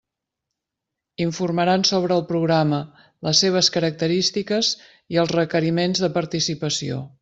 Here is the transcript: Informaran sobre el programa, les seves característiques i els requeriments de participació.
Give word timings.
Informaran 1.25 1.85
sobre 1.89 2.17
el 2.21 2.25
programa, 2.31 2.81
les 3.29 3.45
seves 3.47 3.71
característiques 3.79 4.75
i 5.17 5.25
els 5.27 5.39
requeriments 5.41 6.07
de 6.07 6.15
participació. 6.23 7.05